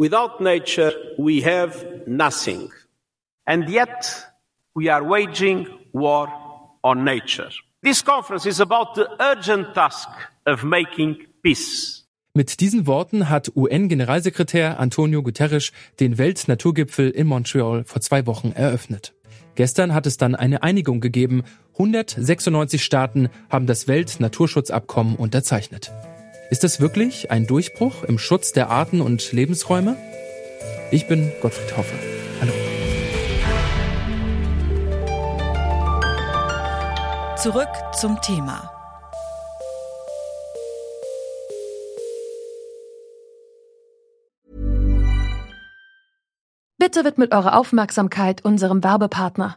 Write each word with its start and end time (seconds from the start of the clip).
Without 0.00 0.40
nature, 0.40 0.94
we 1.18 1.44
have 1.44 1.74
nothing. 2.06 2.70
And 3.44 3.68
yet, 3.68 4.32
we 4.74 4.90
are 4.90 5.02
waging 5.06 5.66
war 5.92 6.26
on 6.82 7.04
nature. 7.04 7.50
This 7.82 8.02
conference 8.02 8.46
is 8.46 8.60
about 8.60 8.94
the 8.94 9.08
urgent 9.20 9.74
task 9.74 10.08
of 10.46 10.64
making 10.64 11.26
peace. 11.42 12.06
Mit 12.32 12.60
diesen 12.60 12.86
Worten 12.86 13.28
hat 13.28 13.52
UN-Generalsekretär 13.54 14.80
Antonio 14.80 15.22
Guterres 15.22 15.70
den 15.98 16.16
Weltnaturgipfel 16.16 17.10
in 17.10 17.26
Montreal 17.26 17.84
vor 17.84 18.00
zwei 18.00 18.24
Wochen 18.24 18.52
eröffnet. 18.52 19.12
Gestern 19.54 19.92
hat 19.92 20.06
es 20.06 20.16
dann 20.16 20.34
eine 20.34 20.62
Einigung 20.62 21.02
gegeben. 21.02 21.42
196 21.74 22.82
Staaten 22.82 23.28
haben 23.50 23.66
das 23.66 23.86
Weltnaturschutzabkommen 23.86 25.16
unterzeichnet. 25.16 25.92
Ist 26.50 26.64
das 26.64 26.80
wirklich 26.80 27.30
ein 27.30 27.46
Durchbruch 27.46 28.02
im 28.02 28.18
Schutz 28.18 28.50
der 28.50 28.70
Arten 28.70 29.00
und 29.00 29.30
Lebensräume? 29.30 29.96
Ich 30.90 31.06
bin 31.06 31.30
Gottfried 31.40 31.76
Hoffe. 31.76 31.94
Hallo. 32.40 32.52
Zurück 37.36 37.68
zum 37.94 38.20
Thema. 38.20 38.68
Bitte 46.78 47.04
widmet 47.04 47.32
eure 47.32 47.54
Aufmerksamkeit 47.54 48.44
unserem 48.44 48.82
Werbepartner. 48.82 49.56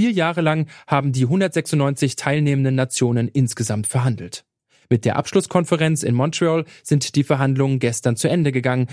Vier 0.00 0.12
Jahre 0.12 0.40
lang 0.40 0.66
haben 0.86 1.12
die 1.12 1.24
196 1.24 2.16
teilnehmenden 2.16 2.74
Nationen 2.74 3.28
insgesamt 3.28 3.86
verhandelt. 3.86 4.46
Mit 4.88 5.04
der 5.04 5.16
Abschlusskonferenz 5.16 6.04
in 6.04 6.14
Montreal 6.14 6.64
sind 6.82 7.16
die 7.16 7.22
Verhandlungen 7.22 7.80
gestern 7.80 8.16
zu 8.16 8.26
Ende 8.26 8.50
gegangen. 8.50 8.86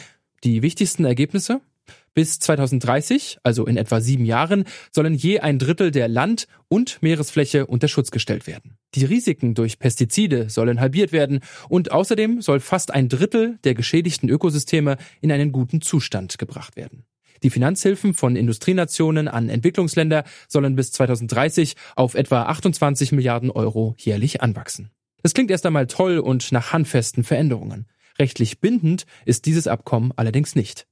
Die 0.44 0.62
wichtigsten 0.62 1.06
Ergebnisse? 1.06 1.62
Bis 2.14 2.40
2030, 2.40 3.38
also 3.42 3.66
in 3.66 3.78
etwa 3.78 4.02
sieben 4.02 4.26
Jahren, 4.26 4.66
sollen 4.92 5.14
je 5.14 5.40
ein 5.40 5.60
Drittel 5.60 5.92
der 5.92 6.10
Land- 6.10 6.46
und 6.68 7.02
Meeresfläche 7.02 7.68
unter 7.68 7.88
Schutz 7.88 8.12
gestellt 8.12 8.46
werden. 8.46 8.78
Die 8.94 9.06
Risiken 9.06 9.54
durch 9.54 9.80
Pestizide 9.80 10.50
sollen 10.50 10.82
halbiert 10.82 11.14
werden 11.14 11.40
und 11.70 11.94
außerdem 11.94 12.42
soll 12.42 12.60
fast 12.60 12.94
ein 12.94 13.08
Drittel 13.08 13.60
der 13.64 13.76
geschädigten 13.76 14.28
Ökosysteme 14.28 14.98
in 15.22 15.32
einen 15.32 15.54
guten 15.54 15.80
Zustand 15.80 16.38
gebracht 16.38 16.76
werden. 16.76 17.06
Die 17.44 17.50
Finanzhilfen 17.50 18.14
von 18.14 18.36
Industrienationen 18.36 19.28
an 19.28 19.50
Entwicklungsländer 19.50 20.24
sollen 20.48 20.76
bis 20.76 20.92
2030 20.92 21.76
auf 21.96 22.16
etwa 22.16 22.44
28 22.44 23.12
Milliarden 23.12 23.52
Euro 23.52 23.96
jährlich 23.98 24.42
anwachsen. 24.42 24.92
Das 25.24 25.34
klingt 25.34 25.52
erst 25.52 25.66
einmal 25.66 25.88
toll 25.88 26.20
und 26.20 26.52
nach 26.52 26.74
handfesten 26.74 27.24
Veränderungen. 27.24 27.88
Rechtlich 28.20 28.60
bindend 28.60 29.06
ist 29.26 29.46
dieses 29.46 29.68
Abkommen 29.68 30.12
allerdings 30.16 30.56
nicht. 30.56 30.88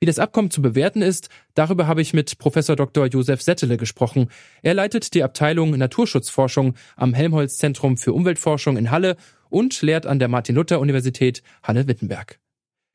Wie 0.00 0.06
das 0.06 0.20
Abkommen 0.20 0.50
zu 0.50 0.62
bewerten 0.62 1.02
ist, 1.02 1.28
darüber 1.54 1.88
habe 1.88 2.02
ich 2.02 2.14
mit 2.14 2.38
Professor 2.38 2.76
Dr. 2.76 3.06
Josef 3.06 3.42
Settele 3.42 3.76
gesprochen. 3.76 4.28
Er 4.62 4.74
leitet 4.74 5.12
die 5.14 5.24
Abteilung 5.24 5.70
Naturschutzforschung 5.70 6.74
am 6.96 7.14
Helmholtz 7.14 7.58
Zentrum 7.58 7.96
für 7.96 8.12
Umweltforschung 8.12 8.76
in 8.76 8.92
Halle 8.92 9.16
und 9.50 9.80
lehrt 9.82 10.06
an 10.06 10.20
der 10.20 10.28
Martin-Luther-Universität 10.28 11.42
Halle-Wittenberg. 11.64 12.38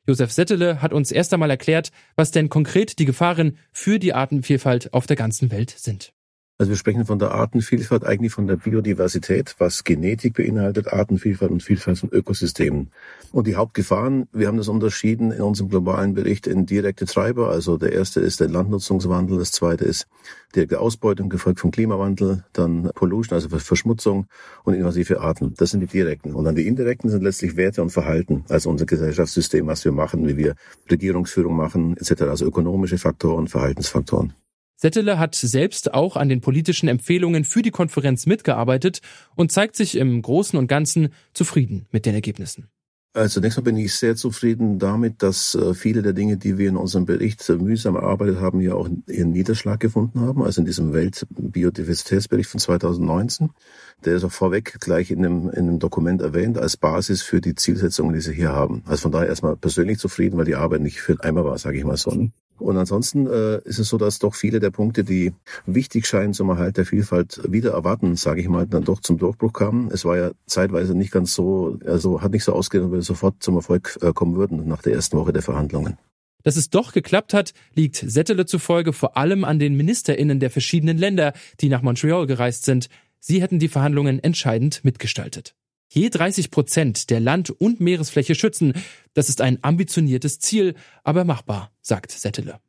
Josef 0.06 0.32
Settele 0.32 0.82
hat 0.82 0.94
uns 0.94 1.12
erst 1.12 1.34
einmal 1.34 1.50
erklärt, 1.50 1.92
was 2.16 2.32
denn 2.32 2.50
konkret 2.50 3.00
die 3.00 3.06
Gefahren 3.06 3.58
für 3.72 4.00
die 4.00 4.14
Artenvielfalt 4.14 4.94
auf 4.94 5.08
der 5.08 5.16
ganzen 5.16 5.52
Welt 5.52 5.70
sind. 5.70 6.14
Also 6.60 6.70
wir 6.70 6.78
sprechen 6.78 7.06
von 7.06 7.18
der 7.18 7.32
Artenvielfalt, 7.32 8.06
eigentlich 8.06 8.32
von 8.32 8.46
der 8.46 8.58
Biodiversität, 8.58 9.56
was 9.58 9.84
Genetik 9.84 10.36
beinhaltet, 10.36 10.88
Artenvielfalt 10.94 11.50
und 11.50 11.64
Vielfalt 11.64 11.98
von 11.98 12.10
Ökosystemen. 12.10 12.92
Und 13.32 13.48
die 13.48 13.56
Hauptgefahren, 13.56 14.28
wir 14.32 14.48
haben 14.48 14.58
das 14.58 14.68
unterschieden 14.68 15.32
in 15.32 15.42
unserem 15.42 15.70
globalen 15.70 16.14
Bericht 16.14 16.46
in 16.46 16.68
direkte 16.68 17.08
Treiber. 17.08 17.50
Also 17.50 17.78
der 17.78 17.92
erste 17.94 18.20
ist 18.20 18.40
der 18.40 18.50
Landnutzungswandel, 18.50 19.40
das 19.40 19.52
zweite 19.52 19.84
ist 19.86 20.08
direkte 20.56 20.80
Ausbeutung, 20.80 21.28
gefolgt 21.28 21.60
vom 21.60 21.72
Klimawandel, 21.72 22.44
dann 22.54 22.92
Pollution, 22.94 23.36
also 23.36 23.50
Verschmutzung 23.50 24.28
und 24.64 24.76
invasive 24.76 25.22
Arten. 25.22 25.56
Das 25.58 25.72
sind 25.72 25.80
die 25.80 25.88
direkten. 25.88 26.36
Und 26.36 26.46
dann 26.46 26.56
die 26.56 26.68
indirekten 26.68 27.10
sind 27.10 27.24
letztlich 27.24 27.58
Werte 27.58 27.82
und 27.82 27.90
Verhalten, 27.90 28.46
also 28.50 28.70
unser 28.70 28.86
Gesellschaftssystem, 28.86 29.66
was 29.66 29.84
wir 29.86 29.92
machen, 29.92 30.28
wie 30.28 30.38
wir 30.38 30.56
Regierungsführung 30.90 31.56
machen, 31.56 31.98
etc. 31.98 32.22
Also 32.22 32.46
ökonomische 32.46 33.00
Faktoren, 33.00 33.48
Verhaltensfaktoren. 33.48 34.34
Settele 34.84 35.18
hat 35.18 35.34
selbst 35.34 35.94
auch 35.94 36.18
an 36.18 36.28
den 36.28 36.42
politischen 36.42 36.90
Empfehlungen 36.90 37.46
für 37.46 37.62
die 37.62 37.72
Konferenz 37.72 38.26
mitgearbeitet 38.26 39.00
und 39.34 39.50
zeigt 39.50 39.78
sich 39.78 39.96
im 39.96 40.22
Großen 40.22 40.60
und 40.60 40.68
Ganzen 40.68 41.14
zufrieden 41.34 41.86
mit 41.92 42.06
den 42.06 42.14
Ergebnissen. 42.14 42.68
Also 43.14 43.36
zunächst 43.36 43.58
mal 43.58 43.64
bin 43.64 43.78
ich 43.78 43.96
sehr 43.96 44.18
zufrieden 44.18 44.80
damit, 44.80 45.24
dass 45.24 45.56
äh, 45.56 45.74
viele 45.74 46.02
der 46.02 46.12
Dinge, 46.12 46.36
die 46.36 46.58
wir 46.58 46.68
in 46.68 46.76
unserem 46.76 47.06
Bericht 47.06 47.48
mühsam 47.48 47.96
erarbeitet 47.96 48.42
haben, 48.42 48.60
ja 48.60 48.74
auch 48.74 48.90
ihren 49.08 49.32
Niederschlag 49.32 49.80
gefunden 49.80 50.20
haben. 50.20 50.44
Also 50.44 50.60
in 50.60 50.66
diesem 50.66 50.92
Weltbiodiversitätsbericht 50.92 52.50
von 52.50 52.60
2019. 52.60 53.52
Der 54.04 54.16
ist 54.16 54.26
auch 54.26 54.34
vorweg 54.34 54.82
gleich 54.82 55.12
in 55.12 55.20
einem, 55.26 55.50
in 55.50 55.70
einem 55.70 55.80
Dokument 55.80 56.22
erwähnt 56.22 56.58
als 56.58 56.76
Basis 56.76 57.22
für 57.22 57.40
die 57.40 57.56
Zielsetzungen, 57.56 58.14
die 58.14 58.20
sie 58.20 58.34
hier 58.34 58.52
haben. 58.52 58.84
Also 58.86 59.04
von 59.04 59.14
daher 59.14 59.30
erstmal 59.30 59.56
persönlich 59.56 60.00
zufrieden, 60.00 60.38
weil 60.38 60.46
die 60.46 60.56
Arbeit 60.56 60.82
nicht 60.82 61.00
für 61.00 61.24
einmal 61.24 61.46
war, 61.46 61.58
sage 61.58 61.78
ich 61.78 61.86
mal 61.86 61.96
so. 61.96 62.12
Und 62.60 62.78
ansonsten 62.78 63.28
äh, 63.28 63.60
ist 63.66 63.80
es 63.80 63.90
so, 63.90 63.98
dass 63.98 64.20
doch 64.20 64.36
viele 64.36 64.60
der 64.60 64.72
Punkte, 64.72 65.04
die 65.04 65.34
wichtig 65.66 66.06
scheinen 66.06 66.34
zum 66.34 66.50
Erhalt 66.50 66.78
der 66.78 66.86
Vielfalt, 66.86 67.42
wieder 67.48 67.72
erwarten, 67.72 68.16
sage 68.16 68.42
ich 68.42 68.48
mal, 68.48 68.68
dann 68.68 68.84
doch 68.84 69.02
zum 69.02 69.18
Durchbruch 69.18 69.54
kamen. 69.54 69.90
Es 69.92 70.06
war 70.06 70.18
ja 70.18 70.32
zeitweise 70.46 70.96
nicht 70.96 71.12
ganz 71.12 71.34
so, 71.34 71.78
also 71.86 72.22
hat 72.22 72.32
nicht 72.32 72.44
so 72.44 72.54
ausgesehen, 72.54 72.92
weil 72.92 73.00
wir 73.00 73.04
sofort 73.04 73.42
zum 73.42 73.56
Erfolg 73.56 73.98
äh, 74.02 74.14
kommen 74.14 74.36
würden 74.36 74.68
nach 74.68 74.82
der 74.82 74.94
ersten 74.94 75.18
Woche 75.18 75.34
der 75.34 75.42
Verhandlungen. 75.42 75.98
Dass 76.44 76.58
es 76.58 76.70
doch 76.70 76.92
geklappt 76.92 77.34
hat, 77.34 77.54
liegt 77.74 77.96
Settele 77.96 78.46
zufolge 78.46 78.94
vor 78.94 79.18
allem 79.18 79.46
an 79.46 79.60
den 79.60 79.76
MinisterInnen 79.76 80.40
der 80.40 80.50
verschiedenen 80.50 80.98
Länder, 80.98 81.34
die 81.62 81.70
nach 81.70 81.82
Montreal 81.82 82.28
gereist 82.28 82.66
sind. 82.66 82.90
Sie 83.20 83.42
hätten 83.42 83.60
die 83.60 83.70
Verhandlungen 83.70 84.20
entscheidend 84.22 84.84
mitgestaltet 84.84 85.56
je 85.94 86.10
30 86.10 86.50
Prozent 86.50 87.10
der 87.10 87.20
Land- 87.20 87.52
und 87.52 87.80
Meeresfläche 87.80 88.36
schützen. 88.36 88.74
Das 89.14 89.30
ist 89.30 89.42
ein 89.42 89.60
ambitioniertes 89.62 90.40
Ziel, 90.40 90.74
aber 91.04 91.24
machbar, 91.24 91.72
sagt 91.82 92.12
Settele. 92.12 92.60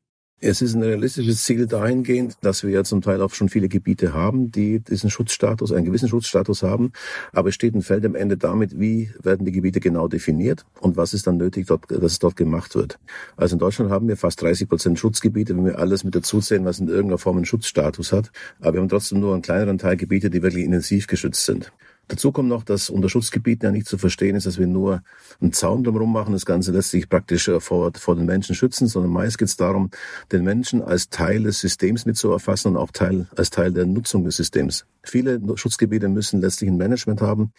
Es 0.41 0.61
ist 0.61 0.75
ein 0.75 0.83
realistisches 0.83 1.43
Ziel 1.45 1.67
dahingehend, 1.67 2.37
dass 2.43 2.65
wir 2.65 2.71
ja 2.71 2.84
zum 2.84 3.01
Teil 3.01 3.23
auch 3.23 3.33
schon 3.33 3.49
viele 3.49 3.69
Gebiete 3.69 4.13
haben, 4.13 4.51
die 4.51 4.81
diesen 4.81 5.09
Schutzstatus, 5.09 5.73
einen 5.73 5.87
gewissen 5.87 6.09
Schutzstatus 6.09 6.63
haben. 6.63 6.93
Aber 7.33 7.49
es 7.49 7.55
steht 7.55 7.75
ein 7.75 7.81
Feld 7.81 8.05
am 8.05 8.15
Ende 8.15 8.37
damit, 8.37 8.79
wie 8.79 9.11
werden 9.23 9.47
die 9.47 9.53
Gebiete 9.53 9.81
genau 9.81 10.07
definiert 10.07 10.67
und 10.81 10.99
was 10.99 11.15
ist 11.15 11.27
dann 11.27 11.39
nötig, 11.39 11.69
dort, 11.69 11.91
dass 11.91 12.13
es 12.13 12.19
dort 12.19 12.37
gemacht 12.37 12.75
wird. 12.75 12.99
Also 13.39 13.55
in 13.55 13.59
Deutschland 13.59 13.91
haben 13.91 14.07
wir 14.07 14.19
fast 14.19 14.43
30 14.43 14.69
Prozent 14.69 14.99
Schutzgebiete, 14.99 15.57
wenn 15.57 15.65
wir 15.65 15.79
alles 15.79 16.05
mit 16.05 16.15
dazu 16.15 16.41
zählen, 16.41 16.67
was 16.67 16.79
in 16.79 16.89
irgendeiner 16.89 17.17
Form 17.17 17.37
einen 17.37 17.47
Schutzstatus 17.47 18.13
hat. 18.13 18.31
Aber 18.61 18.75
wir 18.75 18.81
haben 18.83 18.91
trotzdem 18.91 19.21
nur 19.21 19.33
einen 19.33 19.41
kleineren 19.41 19.79
Teil 19.79 19.97
Gebiete, 19.97 20.29
die 20.29 20.43
wirklich 20.43 20.65
intensiv 20.65 21.07
geschützt 21.07 21.47
sind. 21.47 21.73
Dazu 22.09 22.32
kommt 22.32 22.48
noch, 22.48 22.65
dass 22.65 22.91
unter 22.91 23.09
Schutzgebieten 23.09 23.66
ja 23.66 23.72
nicht 23.72 23.87
zu 23.87 23.97
verstehen 23.97 24.37
ist, 24.37 24.47
dass 24.47 24.59
wir 24.59 24.66
nur 24.66 25.03
einen 25.41 25.53
Zaun 25.53 25.84
drumherum 25.84 26.12
machen, 26.12 26.32
das 26.32 26.44
Ganze 26.44 26.70
lässt 26.72 26.91
sich 26.91 27.09
praktisch 27.09 27.48
äh, 27.48 27.60
vor, 27.60 27.92
vor 27.97 28.16
den 28.16 28.27
Menschen 28.27 28.54
schützen, 28.54 28.86
sondern 28.86 29.12
meist 29.12 29.39
geht 29.39 29.48
es 29.48 29.56
darum, 29.56 29.91
den 30.30 30.45
Menschen 30.45 30.83
als 30.83 31.09
Teil 31.09 31.45
des 31.45 31.60
Systems 31.60 32.04
mit 32.04 32.16
zu 32.16 32.30
erfassen 32.30 32.68
und 32.68 32.77
auch 32.77 32.91
Teil, 32.91 33.27
als 33.36 33.51
Teil 33.51 33.72
der 33.72 33.86
Nutzung 33.86 34.24
des 34.24 34.36
Systems. 34.36 34.86
Viele 35.03 35.41
Schutzgebiete 35.56 36.09
müssen 36.09 36.41
letztlich 36.41 36.71
ein 36.71 36.77
Management 36.77 37.21
haben. 37.21 37.53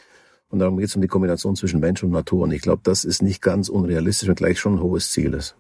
Und 0.49 0.59
darum 0.59 0.77
geht 0.77 0.89
es 0.89 0.95
um 0.95 1.01
die 1.01 1.07
Kombination 1.07 1.55
zwischen 1.55 1.79
Mensch 1.79 2.03
und 2.03 2.11
Natur. 2.11 2.43
Und 2.43 2.51
ich 2.51 2.61
glaube, 2.61 2.81
das 2.83 3.03
ist 3.03 3.23
nicht 3.23 3.41
ganz 3.41 3.67
unrealistisch 3.67 4.29
und 4.29 4.35
gleich 4.35 4.59
schon 4.59 4.75
ein 4.75 4.79
hohes 4.79 5.09
Ziel 5.09 5.33
ist. 5.33 5.55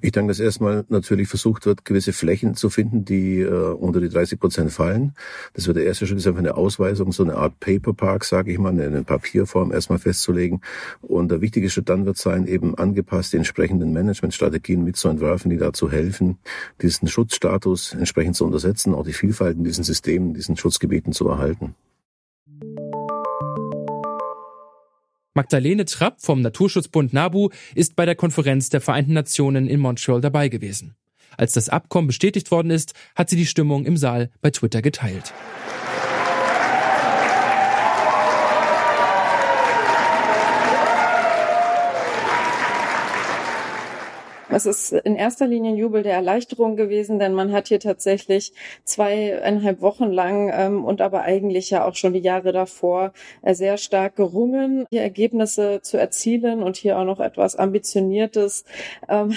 Ich 0.00 0.12
denke, 0.12 0.30
dass 0.30 0.40
erstmal 0.40 0.84
natürlich 0.88 1.28
versucht 1.28 1.66
wird, 1.66 1.84
gewisse 1.84 2.12
Flächen 2.12 2.54
zu 2.54 2.70
finden, 2.70 3.04
die 3.04 3.40
äh, 3.40 3.50
unter 3.50 4.00
die 4.00 4.08
30 4.08 4.38
Prozent 4.38 4.72
fallen. 4.72 5.14
Das 5.54 5.66
wird 5.66 5.76
der 5.76 5.86
erste 5.86 6.06
Schritt, 6.06 6.18
ist 6.18 6.26
einfach 6.26 6.40
eine 6.40 6.56
Ausweisung, 6.56 7.12
so 7.12 7.22
eine 7.22 7.36
Art 7.36 7.58
Paperpark, 7.60 8.24
sage 8.24 8.52
ich 8.52 8.58
mal, 8.58 8.70
eine, 8.70 8.84
eine 8.84 9.04
Papierform 9.04 9.72
erstmal 9.72 9.98
festzulegen. 9.98 10.60
Und 11.00 11.30
der 11.30 11.40
wichtige 11.40 11.70
Schritt 11.70 11.88
dann 11.88 12.06
wird 12.06 12.18
sein, 12.18 12.46
eben 12.46 12.76
angepasst 12.76 13.32
die 13.32 13.38
entsprechenden 13.38 13.92
Managementstrategien 13.92 14.84
mitzuentwerfen, 14.84 15.50
die 15.50 15.58
dazu 15.58 15.90
helfen, 15.90 16.38
diesen 16.82 17.08
Schutzstatus 17.08 17.94
entsprechend 17.94 18.36
zu 18.36 18.44
untersetzen, 18.44 18.94
auch 18.94 19.04
die 19.04 19.12
Vielfalt 19.12 19.56
in 19.56 19.64
diesen 19.64 19.84
Systemen, 19.84 20.28
in 20.28 20.34
diesen 20.34 20.56
Schutzgebieten 20.56 21.12
zu 21.12 21.28
erhalten. 21.28 21.74
Magdalene 25.36 25.84
Trapp 25.84 26.22
vom 26.22 26.40
Naturschutzbund 26.40 27.12
NABU 27.12 27.50
ist 27.74 27.94
bei 27.94 28.06
der 28.06 28.14
Konferenz 28.14 28.70
der 28.70 28.80
Vereinten 28.80 29.12
Nationen 29.12 29.68
in 29.68 29.80
Montreal 29.80 30.22
dabei 30.22 30.48
gewesen. 30.48 30.96
Als 31.36 31.52
das 31.52 31.68
Abkommen 31.68 32.06
bestätigt 32.06 32.50
worden 32.50 32.70
ist, 32.70 32.94
hat 33.14 33.28
sie 33.28 33.36
die 33.36 33.44
Stimmung 33.44 33.84
im 33.84 33.98
Saal 33.98 34.30
bei 34.40 34.50
Twitter 34.50 34.80
geteilt. 34.80 35.34
Es 44.56 44.64
ist 44.64 44.92
in 44.92 45.16
erster 45.16 45.46
Linie 45.46 45.72
ein 45.72 45.76
Jubel 45.76 46.02
der 46.02 46.14
Erleichterung 46.14 46.76
gewesen, 46.76 47.18
denn 47.18 47.34
man 47.34 47.52
hat 47.52 47.68
hier 47.68 47.78
tatsächlich 47.78 48.54
zweieinhalb 48.84 49.82
Wochen 49.82 50.10
lang 50.10 50.50
ähm, 50.50 50.82
und 50.82 51.02
aber 51.02 51.24
eigentlich 51.24 51.68
ja 51.68 51.84
auch 51.84 51.94
schon 51.94 52.14
die 52.14 52.20
Jahre 52.20 52.52
davor 52.52 53.12
äh, 53.42 53.52
sehr 53.52 53.76
stark 53.76 54.16
gerungen, 54.16 54.86
hier 54.88 55.02
Ergebnisse 55.02 55.80
zu 55.82 55.98
erzielen 55.98 56.62
und 56.62 56.78
hier 56.78 56.98
auch 56.98 57.04
noch 57.04 57.20
etwas 57.20 57.54
Ambitioniertes 57.56 58.64
ähm. 59.10 59.34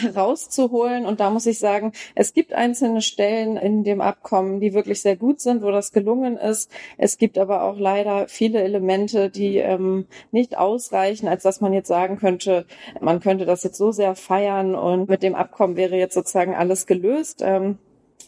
Und 1.05 1.19
da 1.19 1.29
muss 1.29 1.45
ich 1.47 1.59
sagen, 1.59 1.91
es 2.15 2.33
gibt 2.33 2.53
einzelne 2.53 3.01
Stellen 3.01 3.57
in 3.57 3.83
dem 3.83 3.99
Abkommen, 3.99 4.61
die 4.61 4.73
wirklich 4.73 5.01
sehr 5.01 5.17
gut 5.17 5.41
sind, 5.41 5.63
wo 5.63 5.71
das 5.71 5.91
gelungen 5.91 6.37
ist. 6.37 6.71
Es 6.97 7.17
gibt 7.17 7.37
aber 7.37 7.63
auch 7.63 7.77
leider 7.77 8.29
viele 8.29 8.63
Elemente, 8.63 9.29
die 9.29 9.57
ähm, 9.57 10.05
nicht 10.31 10.57
ausreichen, 10.57 11.27
als 11.27 11.43
dass 11.43 11.59
man 11.59 11.73
jetzt 11.73 11.89
sagen 11.89 12.17
könnte, 12.17 12.65
man 13.01 13.19
könnte 13.19 13.45
das 13.45 13.63
jetzt 13.63 13.77
so 13.77 13.91
sehr 13.91 14.15
feiern 14.15 14.75
und 14.75 15.08
mit 15.09 15.23
dem 15.23 15.35
Abkommen 15.35 15.75
wäre 15.75 15.95
jetzt 15.95 16.13
sozusagen 16.13 16.55
alles 16.55 16.85
gelöst. 16.87 17.41
Ähm, 17.43 17.77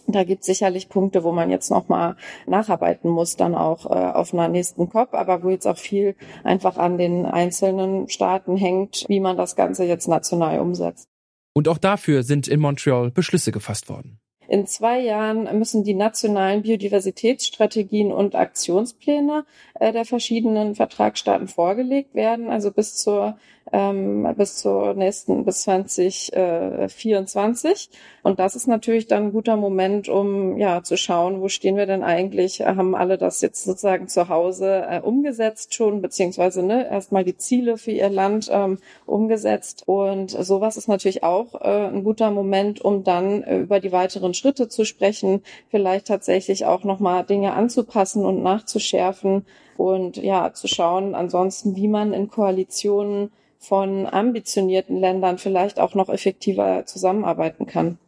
da 0.08 0.24
gibt 0.24 0.42
es 0.42 0.48
sicherlich 0.48 0.90
Punkte, 0.90 1.24
wo 1.24 1.32
man 1.32 1.50
jetzt 1.50 1.70
nochmal 1.70 2.16
nacharbeiten 2.48 3.10
muss, 3.10 3.36
dann 3.36 3.56
auch 3.56 3.86
äh, 3.86 3.90
auf 3.90 4.34
einer 4.34 4.48
nächsten 4.48 4.90
COP, 4.90 5.14
aber 5.14 5.44
wo 5.44 5.50
jetzt 5.50 5.68
auch 5.68 5.78
viel 5.78 6.16
einfach 6.44 6.78
an 6.78 6.98
den 6.98 7.26
einzelnen 7.26 8.10
Staaten 8.10 8.58
hängt, 8.58 9.06
wie 9.08 9.20
man 9.20 9.38
das 9.38 9.56
Ganze 9.56 9.86
jetzt 9.86 10.08
national 10.08 10.60
umsetzt. 10.60 11.08
Und 11.54 11.68
auch 11.68 11.78
dafür 11.78 12.24
sind 12.24 12.48
in 12.48 12.60
Montreal 12.60 13.12
Beschlüsse 13.12 13.52
gefasst 13.52 13.90
worden. 13.90 14.20
In 14.52 14.68
zwei 14.68 15.00
Jahren 15.00 15.48
müssen 15.58 15.86
die 15.86 15.94
nationalen 15.94 16.64
Biodiversitätsstrategien 16.64 18.12
und 18.12 18.36
Aktionspläne 18.36 19.46
äh, 19.80 19.94
der 19.94 20.04
verschiedenen 20.04 20.76
Vertragsstaaten 20.76 21.48
vorgelegt 21.48 22.16
werden, 22.16 22.50
also 22.50 22.70
bis 22.70 22.98
zur 22.98 23.38
ähm, 23.72 24.28
bis 24.36 24.58
zur 24.58 24.94
nächsten, 24.94 25.46
bis 25.46 25.62
2024. 25.64 27.90
Und 28.24 28.40
das 28.40 28.56
ist 28.56 28.68
natürlich 28.68 29.08
dann 29.08 29.28
ein 29.28 29.32
guter 29.32 29.56
Moment, 29.56 30.10
um 30.10 30.58
ja 30.58 30.84
zu 30.84 30.98
schauen, 30.98 31.42
wo 31.42 31.48
stehen 31.48 31.78
wir 31.78 31.88
denn 31.88 32.04
eigentlich? 32.04 32.62
Haben 32.62 32.94
alle 32.96 33.18
das 33.18 33.42
jetzt 33.42 33.64
sozusagen 33.64 34.08
zu 34.08 34.30
Hause 34.30 34.86
äh, 34.90 35.00
umgesetzt 35.00 35.74
schon, 35.74 36.02
beziehungsweise 36.02 36.62
ne, 36.64 36.90
erstmal 36.90 37.24
die 37.24 37.38
Ziele 37.38 37.78
für 37.78 37.92
ihr 37.92 38.10
Land 38.10 38.50
ähm, 38.52 38.80
umgesetzt. 39.06 39.84
Und 39.86 40.32
sowas 40.32 40.78
ist 40.78 40.88
natürlich 40.88 41.24
auch 41.24 41.62
äh, 41.62 41.88
ein 41.88 42.04
guter 42.04 42.32
Moment, 42.32 42.82
um 42.82 43.04
dann 43.04 43.44
äh, 43.44 43.60
über 43.60 43.80
die 43.80 43.92
weiteren 43.92 44.34
Schritte 44.42 44.68
zu 44.68 44.86
sprechen, 44.86 45.44
vielleicht 45.70 46.08
tatsächlich 46.08 46.66
auch 46.66 46.84
nochmal 46.84 47.24
Dinge 47.24 47.54
anzupassen 47.54 48.26
und 48.26 48.42
nachzuschärfen 48.42 49.46
und 49.78 50.18
ja, 50.18 50.52
zu 50.54 50.68
schauen 50.68 51.14
ansonsten, 51.14 51.76
wie 51.76 51.88
man 51.88 52.14
in 52.14 52.28
Koalitionen 52.28 53.32
von 53.60 54.08
ambitionierten 54.08 54.98
Ländern 54.98 55.38
vielleicht 55.38 55.80
auch 55.80 55.94
noch 55.94 56.10
effektiver 56.10 56.86
zusammenarbeiten 56.88 57.68
kann. 57.68 58.00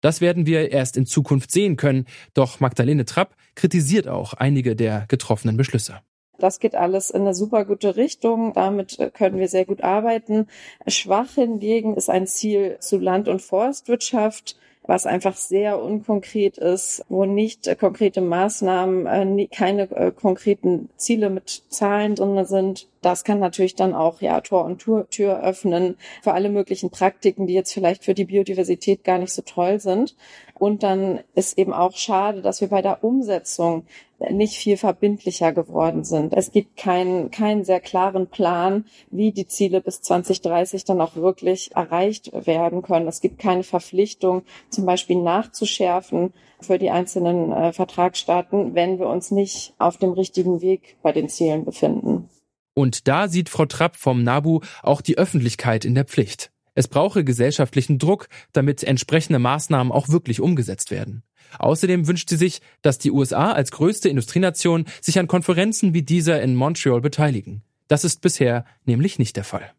Das 0.00 0.20
werden 0.20 0.46
wir 0.46 0.70
erst 0.70 0.96
in 0.96 1.06
Zukunft 1.06 1.50
sehen 1.50 1.76
können, 1.76 2.06
doch 2.34 2.60
Magdalene 2.60 3.04
Trapp 3.04 3.34
kritisiert 3.56 4.06
auch 4.06 4.34
einige 4.34 4.76
der 4.76 5.06
getroffenen 5.08 5.56
Beschlüsse. 5.56 6.00
Das 6.38 6.58
geht 6.58 6.74
alles 6.74 7.10
in 7.10 7.22
eine 7.22 7.34
super 7.34 7.64
gute 7.64 7.96
Richtung. 7.96 8.52
Damit 8.52 8.98
können 9.14 9.38
wir 9.38 9.46
sehr 9.46 9.64
gut 9.64 9.82
arbeiten. 9.82 10.48
Schwach 10.88 11.34
hingegen 11.34 11.94
ist 11.96 12.10
ein 12.10 12.26
Ziel 12.26 12.78
zu 12.80 12.98
Land- 12.98 13.28
und 13.28 13.42
Forstwirtschaft 13.42 14.56
was 14.84 15.06
einfach 15.06 15.36
sehr 15.36 15.80
unkonkret 15.80 16.58
ist, 16.58 17.04
wo 17.08 17.24
nicht 17.24 17.66
äh, 17.66 17.76
konkrete 17.76 18.20
Maßnahmen, 18.20 19.38
äh, 19.38 19.46
keine 19.46 19.90
äh, 19.92 20.10
konkreten 20.10 20.88
Ziele 20.96 21.30
mit 21.30 21.62
Zahlen 21.68 22.16
drin 22.16 22.44
sind. 22.44 22.88
Das 23.00 23.24
kann 23.24 23.38
natürlich 23.38 23.74
dann 23.74 23.94
auch 23.94 24.20
ja 24.20 24.40
Tor 24.40 24.64
und 24.64 24.78
Tür, 24.78 25.08
Tür 25.08 25.42
öffnen 25.42 25.96
für 26.22 26.32
alle 26.32 26.48
möglichen 26.50 26.90
Praktiken, 26.90 27.46
die 27.46 27.54
jetzt 27.54 27.72
vielleicht 27.72 28.04
für 28.04 28.14
die 28.14 28.24
Biodiversität 28.24 29.04
gar 29.04 29.18
nicht 29.18 29.32
so 29.32 29.42
toll 29.42 29.80
sind. 29.80 30.16
Und 30.54 30.82
dann 30.82 31.20
ist 31.34 31.58
eben 31.58 31.72
auch 31.72 31.96
schade, 31.96 32.42
dass 32.42 32.60
wir 32.60 32.68
bei 32.68 32.82
der 32.82 33.02
Umsetzung 33.02 33.84
nicht 34.30 34.54
viel 34.54 34.76
verbindlicher 34.76 35.52
geworden 35.52 36.04
sind. 36.04 36.32
Es 36.34 36.52
gibt 36.52 36.76
keinen, 36.76 37.30
keinen 37.30 37.64
sehr 37.64 37.80
klaren 37.80 38.28
Plan, 38.28 38.84
wie 39.10 39.32
die 39.32 39.46
Ziele 39.46 39.80
bis 39.80 40.00
2030 40.02 40.84
dann 40.84 41.00
auch 41.00 41.16
wirklich 41.16 41.74
erreicht 41.74 42.30
werden 42.32 42.82
können. 42.82 43.08
Es 43.08 43.20
gibt 43.20 43.38
keine 43.38 43.62
Verpflichtung, 43.62 44.42
zum 44.70 44.86
Beispiel 44.86 45.16
nachzuschärfen 45.16 46.32
für 46.60 46.78
die 46.78 46.90
einzelnen 46.90 47.52
äh, 47.52 47.72
Vertragsstaaten, 47.72 48.74
wenn 48.74 48.98
wir 48.98 49.08
uns 49.08 49.30
nicht 49.30 49.74
auf 49.78 49.96
dem 49.96 50.12
richtigen 50.12 50.60
Weg 50.60 50.96
bei 51.02 51.12
den 51.12 51.28
Zielen 51.28 51.64
befinden. 51.64 52.28
Und 52.74 53.08
da 53.08 53.28
sieht 53.28 53.48
Frau 53.48 53.66
Trapp 53.66 53.96
vom 53.96 54.22
NABU 54.22 54.60
auch 54.82 55.00
die 55.00 55.18
Öffentlichkeit 55.18 55.84
in 55.84 55.94
der 55.94 56.04
Pflicht. 56.04 56.50
Es 56.74 56.88
brauche 56.88 57.22
gesellschaftlichen 57.22 57.98
Druck, 57.98 58.28
damit 58.52 58.82
entsprechende 58.82 59.38
Maßnahmen 59.38 59.92
auch 59.92 60.08
wirklich 60.08 60.40
umgesetzt 60.40 60.90
werden. 60.90 61.22
Außerdem 61.58 62.06
wünscht 62.06 62.28
sie 62.28 62.36
sich, 62.36 62.60
dass 62.82 62.98
die 62.98 63.10
USA 63.10 63.52
als 63.52 63.70
größte 63.70 64.08
Industrienation 64.08 64.86
sich 65.00 65.18
an 65.18 65.26
Konferenzen 65.26 65.94
wie 65.94 66.02
dieser 66.02 66.42
in 66.42 66.54
Montreal 66.54 67.00
beteiligen. 67.00 67.62
Das 67.88 68.04
ist 68.04 68.20
bisher 68.20 68.64
nämlich 68.84 69.18
nicht 69.18 69.36
der 69.36 69.44
Fall. 69.44 69.72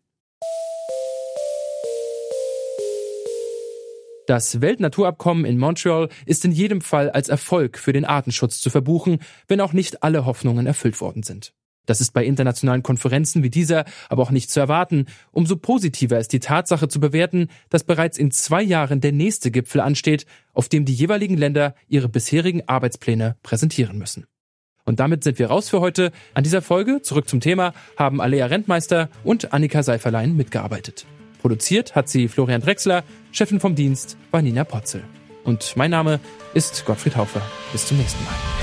Das 4.27 4.61
Weltnaturabkommen 4.61 5.43
in 5.43 5.57
Montreal 5.57 6.07
ist 6.25 6.45
in 6.45 6.53
jedem 6.53 6.79
Fall 6.79 7.09
als 7.09 7.27
Erfolg 7.27 7.77
für 7.77 7.91
den 7.91 8.05
Artenschutz 8.05 8.61
zu 8.61 8.69
verbuchen, 8.69 9.19
wenn 9.47 9.59
auch 9.59 9.73
nicht 9.73 10.01
alle 10.01 10.25
Hoffnungen 10.25 10.65
erfüllt 10.65 11.01
worden 11.01 11.23
sind. 11.23 11.53
Das 11.85 12.01
ist 12.01 12.13
bei 12.13 12.23
internationalen 12.25 12.83
Konferenzen 12.83 13.43
wie 13.43 13.49
dieser 13.49 13.85
aber 14.09 14.23
auch 14.23 14.31
nicht 14.31 14.49
zu 14.49 14.59
erwarten. 14.59 15.05
Umso 15.31 15.55
positiver 15.55 16.19
ist 16.19 16.33
die 16.33 16.39
Tatsache 16.39 16.87
zu 16.87 16.99
bewerten, 16.99 17.49
dass 17.69 17.83
bereits 17.83 18.17
in 18.17 18.31
zwei 18.31 18.61
Jahren 18.61 19.01
der 19.01 19.11
nächste 19.11 19.51
Gipfel 19.51 19.81
ansteht, 19.81 20.25
auf 20.53 20.69
dem 20.69 20.85
die 20.85 20.93
jeweiligen 20.93 21.37
Länder 21.37 21.75
ihre 21.87 22.09
bisherigen 22.09 22.67
Arbeitspläne 22.67 23.35
präsentieren 23.43 23.97
müssen. 23.97 24.25
Und 24.85 24.99
damit 24.99 25.23
sind 25.23 25.39
wir 25.39 25.47
raus 25.47 25.69
für 25.69 25.79
heute. 25.79 26.11
An 26.33 26.43
dieser 26.43 26.61
Folge, 26.61 27.01
zurück 27.01 27.29
zum 27.29 27.39
Thema, 27.39 27.73
haben 27.97 28.21
Alea 28.21 28.47
Rentmeister 28.47 29.09
und 29.23 29.53
Annika 29.53 29.81
Seiferlein 29.81 30.35
mitgearbeitet. 30.35 31.05
Produziert 31.41 31.95
hat 31.95 32.09
sie 32.09 32.27
Florian 32.27 32.61
Drexler, 32.61 33.03
Chefin 33.31 33.59
vom 33.59 33.75
Dienst 33.75 34.17
war 34.31 34.41
Nina 34.41 34.63
Potzel. 34.63 35.03
Und 35.43 35.75
mein 35.75 35.91
Name 35.91 36.19
ist 36.53 36.85
Gottfried 36.85 37.17
Haufer. 37.17 37.41
Bis 37.71 37.87
zum 37.87 37.97
nächsten 37.97 38.23
Mal. 38.23 38.62